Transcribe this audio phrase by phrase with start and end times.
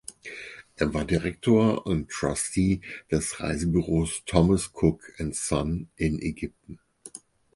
[0.77, 6.79] Er war Direktor und Trustee des Reisebüros "Thomas Cook and Son" in Ägypten.